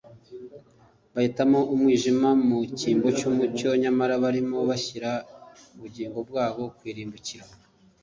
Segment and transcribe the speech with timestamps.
[1.13, 5.11] bahitamo umwijima mu cyimbo cy’umucyo, nyamara babikora bashyira
[5.73, 7.45] ubugingo bwabo ku irimbukiro